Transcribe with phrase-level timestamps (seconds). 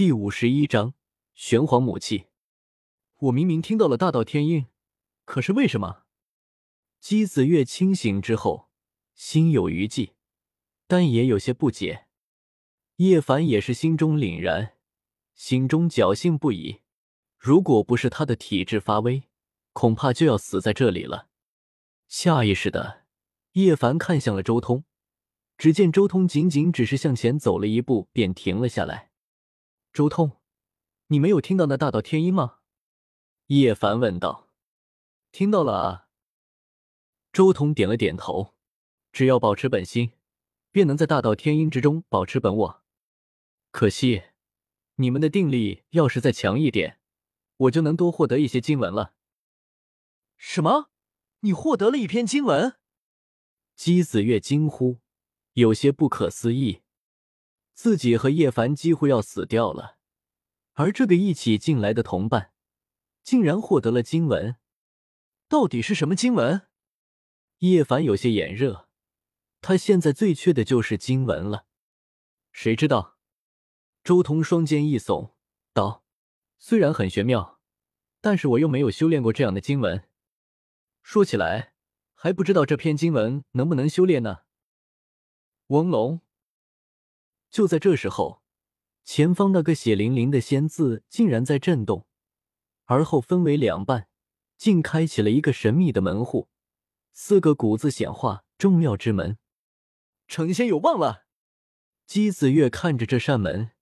[0.00, 0.94] 第五十一章
[1.34, 2.28] 玄黄母气。
[3.18, 4.64] 我明明听到了大道天音，
[5.26, 6.04] 可是为什么？
[7.00, 8.70] 姬子月清醒之后，
[9.12, 10.14] 心有余悸，
[10.86, 12.06] 但也有些不解。
[12.96, 14.72] 叶凡也是心中凛然，
[15.34, 16.80] 心中侥幸不已。
[17.36, 19.24] 如果不是他的体质发威，
[19.74, 21.28] 恐怕就要死在这里了。
[22.08, 23.02] 下意识的，
[23.52, 24.84] 叶凡看向了周通，
[25.58, 29.09] 只见周通仅仅只是向前走了一步，便停了下来。
[29.92, 30.40] 周通，
[31.08, 32.58] 你没有听到那大道天音吗？
[33.46, 34.48] 叶凡问道。
[35.32, 36.08] 听到了啊。
[37.32, 38.54] 周通点了点头。
[39.12, 40.12] 只要保持本心，
[40.70, 42.84] 便能在大道天音之中保持本我。
[43.72, 44.22] 可惜，
[44.94, 47.00] 你们的定力要是再强一点，
[47.56, 49.14] 我就能多获得一些经文了。
[50.36, 50.90] 什么？
[51.40, 52.76] 你获得了一篇经文？
[53.74, 55.00] 姬子月惊呼，
[55.54, 56.82] 有些不可思议。
[57.82, 59.96] 自己和叶凡几乎要死掉了，
[60.74, 62.52] 而这个一起进来的同伴，
[63.22, 64.56] 竟然获得了经文。
[65.48, 66.68] 到底是什么经文？
[67.60, 68.86] 叶凡有些眼热，
[69.62, 71.64] 他现在最缺的就是经文了。
[72.52, 73.16] 谁知道？
[74.04, 75.32] 周通双肩一耸，
[75.72, 76.04] 道
[76.60, 77.60] ：“虽然很玄妙，
[78.20, 80.06] 但是我又没有修炼过这样的经文。
[81.02, 81.72] 说起来，
[82.12, 84.40] 还不知道这篇经文能不能修炼呢。”
[85.68, 86.20] 翁龙。
[87.50, 88.42] 就在这时候，
[89.04, 92.06] 前方那个血淋淋的仙字竟然在震动，
[92.84, 94.08] 而后分为两半，
[94.56, 96.48] 竟开启了一个神秘的门户。
[97.12, 99.36] 四个古字显化，众妙之门，
[100.28, 101.26] 成仙有望了。
[102.06, 103.72] 姬子月看着这扇门，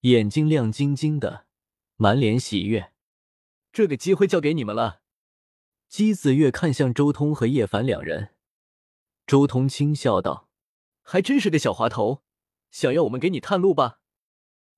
[0.00, 1.46] 眼睛亮晶晶的，
[1.96, 2.92] 满脸喜悦。
[3.70, 5.02] 这个机会交给你们了。
[5.88, 8.34] 姬子月看向周通和叶凡两人，
[9.26, 10.48] 周通轻笑道
[11.02, 12.23] ：“还真是个小滑头。”
[12.74, 14.00] 想要我们给你探路吧？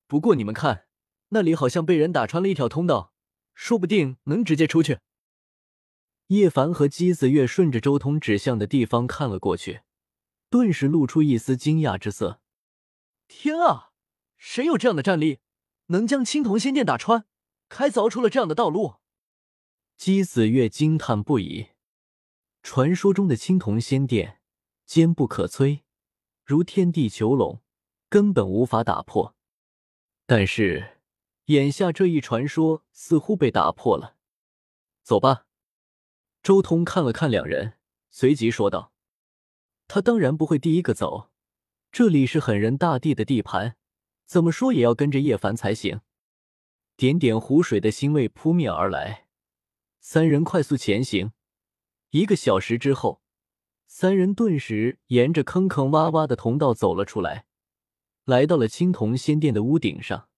[0.06, 0.86] 不过你们看，
[1.30, 3.14] 那里好像被人打穿了一条通道，
[3.54, 4.98] 说不定能直接出去。
[6.26, 9.80] 叶凡和姬子月顺着周通指向的地方看了过去，
[10.50, 12.42] 顿时露出一丝惊讶之色。
[13.28, 13.92] 天啊，
[14.36, 15.38] 谁有这样的战力，
[15.86, 17.24] 能将青铜仙殿打穿，
[17.70, 18.96] 开凿出了这样的道路？
[19.96, 21.68] 姬子月惊叹不已。
[22.62, 24.42] 传说中的青铜仙殿，
[24.84, 25.84] 坚不可摧，
[26.44, 27.62] 如天地囚笼。
[28.16, 29.36] 根本无法打破，
[30.24, 31.02] 但是
[31.48, 34.16] 眼下这一传说似乎被打破了。
[35.02, 35.44] 走吧，
[36.42, 37.74] 周通看了看两人，
[38.08, 38.90] 随即说道
[39.86, 41.28] ：“他当然不会第一个走，
[41.92, 43.76] 这里是狠人大帝的地盘，
[44.24, 46.00] 怎么说也要跟着叶凡才行。”
[46.96, 49.26] 点点湖水的腥味扑面而来，
[50.00, 51.32] 三人快速前行。
[52.12, 53.20] 一个小时之后，
[53.86, 57.44] 三人顿时沿着坑坑洼洼的通道走了出来。
[58.26, 60.28] 来到了青铜仙殿的屋顶上，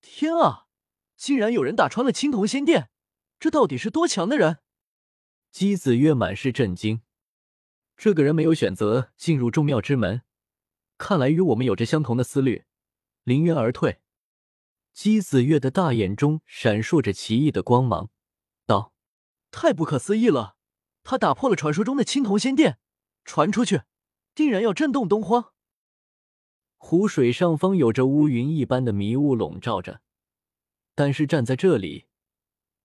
[0.00, 0.66] 天啊！
[1.16, 2.90] 竟然有人打穿了青铜仙殿，
[3.38, 4.58] 这到底是多强的人？
[5.52, 7.02] 姬子月满是震惊。
[7.96, 10.22] 这个人没有选择进入众妙之门，
[10.98, 12.64] 看来与我们有着相同的思虑，
[13.22, 14.00] 临渊而退。
[14.92, 18.10] 姬子月的大眼中闪烁着奇异的光芒，
[18.66, 18.92] 道
[19.52, 20.56] ：“太不可思议了！
[21.04, 22.80] 他打破了传说中的青铜仙殿，
[23.24, 23.82] 传出去，
[24.34, 25.52] 定然要震动东荒。”
[26.86, 30.02] 湖水上方有着乌云一般的迷雾笼罩着，
[30.94, 32.04] 但是站在这里，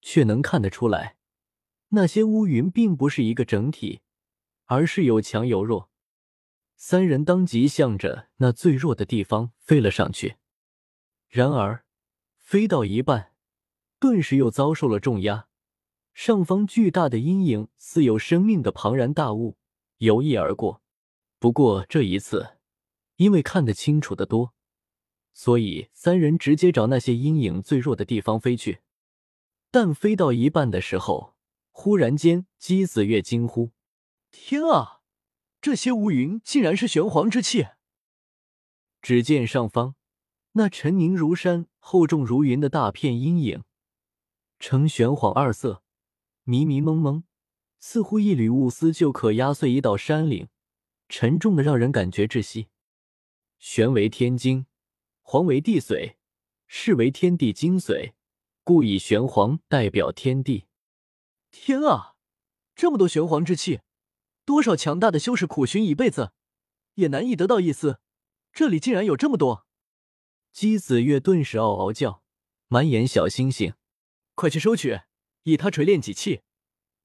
[0.01, 1.17] 却能看得出来，
[1.89, 3.99] 那些乌云并不是一个整体，
[4.67, 5.89] 而是有强有弱。
[6.77, 10.37] 三人当即向着那最弱的地方飞了上去，
[11.27, 11.83] 然而
[12.37, 13.33] 飞到一半，
[13.99, 15.49] 顿时又遭受了重压。
[16.13, 19.57] 上方巨大的阴影似有生命的庞然大物
[19.97, 20.81] 游弋而过，
[21.37, 22.58] 不过这一次。
[23.19, 24.53] 因为看得清楚的多，
[25.33, 28.79] 所以三人直接找那些阴影最弱的地方飞去。
[29.69, 31.35] 但飞到一半的时候，
[31.71, 33.71] 忽然间，姬子月惊呼
[34.31, 35.01] ：“天啊！
[35.59, 37.67] 这些乌云竟然是玄黄之气！”
[39.03, 39.95] 只见上方
[40.53, 43.63] 那沉凝如山、厚重如云的大片阴影，
[44.59, 45.83] 呈玄黄二色，
[46.45, 47.25] 迷迷蒙蒙，
[47.81, 50.47] 似乎一缕雾丝就可压碎一道山岭，
[51.09, 52.69] 沉重的让人感觉窒息。
[53.59, 54.65] 玄为天精，
[55.21, 56.15] 黄为地髓，
[56.65, 58.13] 是为天地精髓，
[58.63, 60.67] 故以玄黄代表天地。
[61.51, 62.15] 天啊，
[62.73, 63.81] 这么多玄黄之气，
[64.45, 66.31] 多少强大的修士苦寻一辈子，
[66.93, 67.99] 也难以得到一丝。
[68.53, 69.67] 这里竟然有这么多！
[70.53, 72.23] 姬子月顿时嗷嗷叫，
[72.69, 73.73] 满眼小星星。
[74.35, 75.01] 快去收取，
[75.43, 76.43] 以它锤炼几气，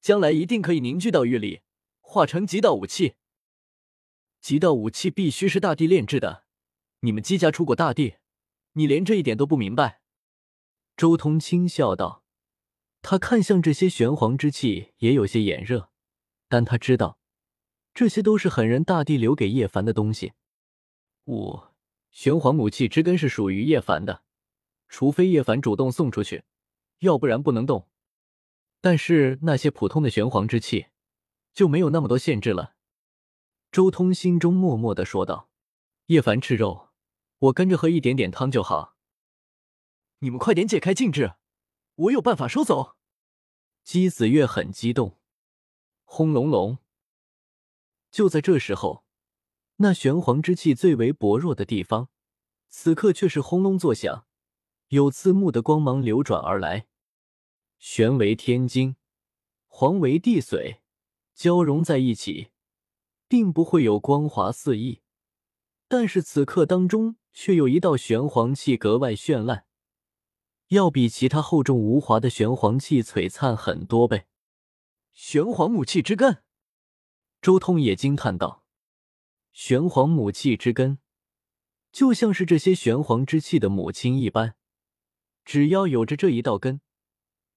[0.01, 1.63] 将来一定可以凝聚到玉里，
[2.01, 3.17] 化成极道武器。
[4.41, 6.44] 极道武器必须是大地炼制的。
[7.05, 8.15] 你们姬家出过大帝，
[8.73, 10.01] 你连这一点都不明白？
[10.97, 12.25] 周通轻笑道。
[13.03, 15.91] 他看向这些玄黄之气，也有些眼热，
[16.49, 17.19] 但他知道，
[17.93, 20.33] 这些都是狠人大帝留给叶凡的东西。
[21.27, 21.61] 五
[22.11, 24.25] 玄黄母气之根是属于叶凡的，
[24.89, 26.45] 除非叶凡主动送出去，
[27.01, 27.87] 要不然不能动。
[28.81, 30.87] 但是那些普通的玄黄之气，
[31.53, 32.77] 就没有那么多限制了。
[33.71, 35.51] 周通心中默默的说道
[36.09, 36.89] ：“叶凡吃肉，
[37.39, 38.97] 我跟着喝一点点汤就好。
[40.19, 41.35] 你们快点解开禁制。”
[41.97, 42.97] 我有办法收走。
[43.85, 45.21] 姬子月很激动。
[46.03, 46.79] 轰隆隆！
[48.11, 49.05] 就在这时候，
[49.77, 52.09] 那玄黄之气最为薄弱的地方，
[52.69, 54.27] 此刻却是轰隆作响，
[54.89, 56.89] 有刺目的光芒流转而来。
[57.79, 58.97] 玄为天经，
[59.69, 60.79] 黄为地髓，
[61.33, 62.51] 交融在一起，
[63.29, 65.01] 并不会有光华四溢，
[65.87, 69.67] 但是此刻当中却有一道玄黄气格外绚烂。
[70.69, 74.27] 要比其他厚重无华的玄黄气璀璨很多倍。
[75.13, 76.43] 玄黄母气之根，
[77.43, 78.65] 周通也惊叹道
[79.53, 80.99] ：“玄黄母气之根，
[81.93, 84.55] 就像是这些玄黄之气的母亲一般，
[85.45, 86.81] 只要有着这一道根，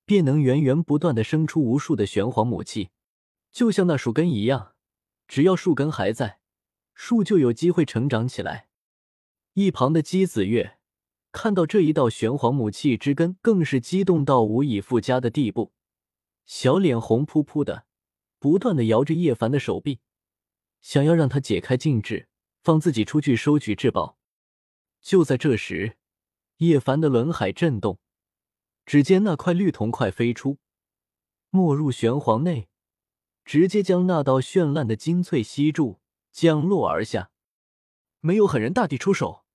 [0.06, 2.90] 便能源源不断的生出无数的玄黄母气，
[3.52, 4.76] 就像那树根一样，
[5.28, 6.40] 只要树根还在，
[6.94, 8.68] 树就有机会成长起来。”
[9.60, 10.78] 一旁的姬子月。
[11.32, 15.74] 看到这一道玄黄母气之根，更是激动到无以复加的地步，
[16.46, 17.88] 小脸红扑扑的，
[18.38, 20.00] 不断的摇着叶凡的手臂，
[20.80, 22.28] 想要让他解开禁制，
[22.62, 24.20] 放自己出去收取至宝。
[25.02, 25.98] 就在这时，
[26.58, 27.98] 叶凡的轮海震动，
[28.86, 30.60] 只见那块绿铜块飞出，
[31.50, 32.70] 没入玄黄内，
[33.44, 36.00] 直接将那道绚烂的金翠吸住，
[36.32, 37.32] 降落而下。
[38.20, 39.46] 没有狠人大帝出手，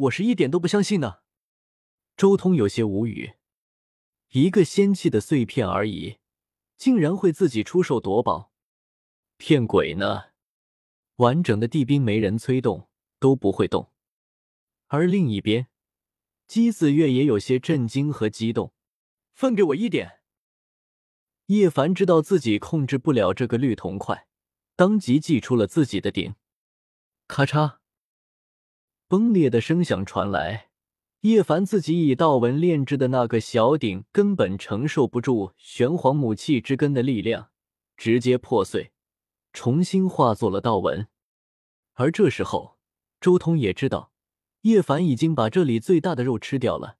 [0.00, 1.18] 我是一点都不相信呢。
[2.16, 3.34] 周通有些无语，
[4.30, 6.18] 一个仙气的碎片而已，
[6.76, 8.52] 竟然会自己出手夺宝，
[9.36, 10.30] 骗鬼呢！
[11.16, 12.88] 完整的地兵没人催动
[13.18, 13.92] 都不会动。
[14.86, 15.68] 而另一边，
[16.46, 18.72] 姬子月也有些震惊和激动，
[19.34, 20.20] 分给我一点。
[21.46, 24.26] 叶凡知道自己控制不了这个绿铜块，
[24.76, 26.36] 当即祭出了自己的鼎，
[27.26, 27.79] 咔嚓，
[29.10, 30.68] 崩裂的声响传来。
[31.22, 37.50] 叶凡自己以道纹炼制的那个小鼎根本承受不住玄黄母气之根的力量，
[37.96, 38.92] 直接破碎，
[39.52, 41.08] 重新化作了道纹。
[41.94, 42.78] 而这时候，
[43.20, 44.12] 周通也知道
[44.60, 46.96] 叶凡已经把这里最大的肉吃掉了，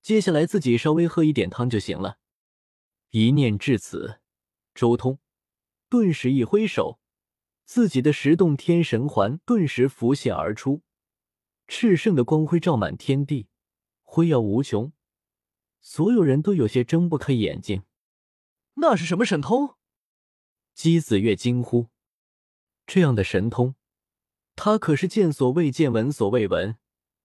[0.00, 2.16] 接下来自己稍微喝一点汤就行了。
[3.10, 4.20] 一念至此，
[4.74, 5.18] 周通
[5.90, 6.98] 顿时一挥手，
[7.66, 10.80] 自己的十洞天神环顿时浮现而出。
[11.66, 13.48] 炽盛的光辉照满天地，
[14.02, 14.92] 辉耀无穷，
[15.80, 17.82] 所有人都有些睁不开眼睛。
[18.74, 19.76] 那是什么神通？
[20.74, 21.88] 姬子月惊呼
[22.86, 23.76] ：“这样的神通，
[24.56, 26.76] 他可是见所未见、闻所未闻，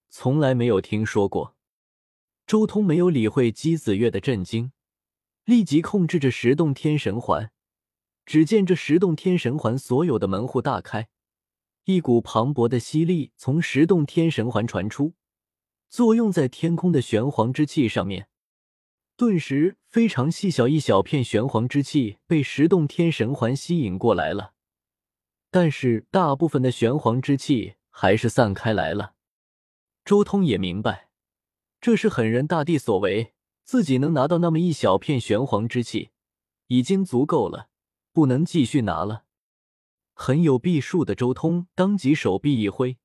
[0.08, 1.56] 从来没有听说过。”
[2.46, 4.72] 周通没有理会姬子月的震惊，
[5.44, 7.52] 立即控制着十洞天神环。
[8.26, 11.08] 只见这十洞天神环所有的门户大开。
[11.84, 15.14] 一股磅礴的吸力从十洞天神环传出，
[15.88, 18.28] 作用在天空的玄黄之气上面。
[19.16, 24.54] 顿时，非常细小一小片玄黄之气被十洞天神环吸引过来了。
[25.50, 29.14] 但是，大部分的玄黄之气还是散开来了。
[30.04, 31.10] 周通也明白，
[31.80, 33.34] 这是狠人大帝所为，
[33.64, 36.10] 自己能拿到那么一小片玄黄之气，
[36.68, 37.68] 已经足够了，
[38.12, 39.24] 不能继续拿了。
[40.22, 42.98] 很有避数的周通当即手臂一挥，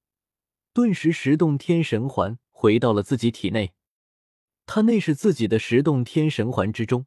[0.73, 3.71] 顿时十洞天神环回到了自己体内。
[4.65, 7.05] 他内是自己的十洞天神环之中，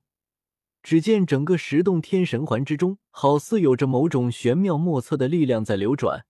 [0.82, 6.24] 只见整个十洞天神环之中，好似有着某种玄妙莫测的力量在流转，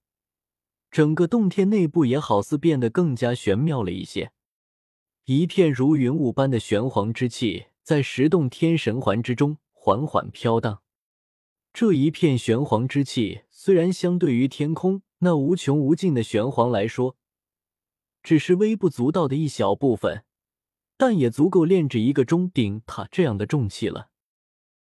[0.91, 4.33] 整个洞天内部也好似变得更加玄妙了一些。
[5.27, 10.83] 一片如云雾般的玄黄之气在十洞天神环之中缓缓飘荡。
[11.81, 17.15] 这一片玄黄之气，虽然相对于天空那无穷无尽的玄黄来说，
[18.21, 20.25] 只是微不足道的一小部分，
[20.97, 24.09] 但也足够炼制一个钟鼎塔这样的重器了。